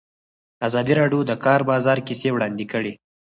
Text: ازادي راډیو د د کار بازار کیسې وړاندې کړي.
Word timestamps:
ازادي 0.67 0.93
راډیو 0.99 1.21
د 1.25 1.27
د 1.29 1.31
کار 1.45 1.61
بازار 1.69 1.97
کیسې 2.07 2.29
وړاندې 2.33 2.65
کړي. 2.73 2.93